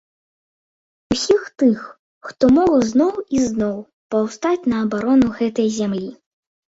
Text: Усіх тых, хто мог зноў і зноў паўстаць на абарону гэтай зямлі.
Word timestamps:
Усіх 1.15 1.43
тых, 1.63 1.83
хто 2.29 2.49
мог 2.57 2.73
зноў 2.93 3.11
і 3.37 3.45
зноў 3.51 3.77
паўстаць 4.17 4.59
на 4.73 4.83
абарону 4.87 5.27
гэтай 5.41 5.67
зямлі. 5.77 6.07